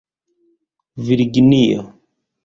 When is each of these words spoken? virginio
virginio 1.05 1.83